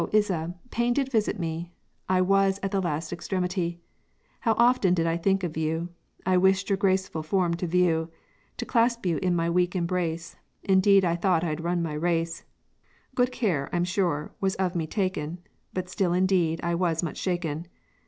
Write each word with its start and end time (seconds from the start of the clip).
Isa, 0.11 0.55
pain 0.71 0.93
did 0.93 1.11
visit 1.11 1.37
me, 1.37 1.73
I 2.09 2.21
was 2.21 2.59
at 2.63 2.71
the 2.71 2.81
last 2.81 3.13
extremity; 3.13 3.81
How 4.39 4.55
often 4.57 4.95
did 4.95 5.05
I 5.05 5.15
think 5.15 5.43
of 5.43 5.55
you, 5.55 5.89
I 6.25 6.37
wished 6.37 6.71
your 6.71 6.77
graceful 6.77 7.21
form 7.21 7.53
to 7.57 7.67
view, 7.67 8.09
To 8.57 8.65
clasp 8.65 9.05
you 9.05 9.17
in 9.17 9.35
my 9.35 9.47
weak 9.47 9.75
embrace, 9.75 10.37
Indeed 10.63 11.05
I 11.05 11.15
thought 11.15 11.43
I'd 11.43 11.63
run 11.63 11.83
my 11.83 11.93
race: 11.93 12.45
Good 13.13 13.31
care, 13.31 13.69
I'm 13.71 13.83
sure, 13.83 14.33
was 14.41 14.55
of 14.55 14.73
me 14.73 14.87
taken, 14.87 15.37
But 15.71 15.87
still 15.87 16.13
indeed 16.13 16.59
I 16.63 16.73
was 16.73 17.03
much 17.03 17.17
shaken. 17.19 17.67